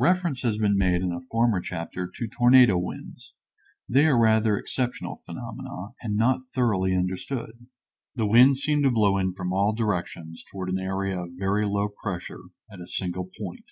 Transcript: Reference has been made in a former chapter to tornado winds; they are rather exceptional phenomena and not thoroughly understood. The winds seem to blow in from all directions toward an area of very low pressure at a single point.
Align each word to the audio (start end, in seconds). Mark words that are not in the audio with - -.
Reference 0.00 0.42
has 0.42 0.58
been 0.58 0.76
made 0.76 1.02
in 1.02 1.12
a 1.12 1.20
former 1.30 1.60
chapter 1.60 2.08
to 2.12 2.26
tornado 2.26 2.76
winds; 2.76 3.32
they 3.88 4.06
are 4.08 4.18
rather 4.20 4.58
exceptional 4.58 5.20
phenomena 5.24 5.90
and 6.02 6.16
not 6.16 6.44
thoroughly 6.44 6.96
understood. 6.96 7.64
The 8.16 8.26
winds 8.26 8.58
seem 8.58 8.82
to 8.82 8.90
blow 8.90 9.18
in 9.18 9.34
from 9.34 9.52
all 9.52 9.72
directions 9.72 10.44
toward 10.50 10.68
an 10.70 10.80
area 10.80 11.16
of 11.20 11.34
very 11.38 11.64
low 11.64 11.88
pressure 12.02 12.42
at 12.72 12.80
a 12.80 12.88
single 12.88 13.30
point. 13.40 13.66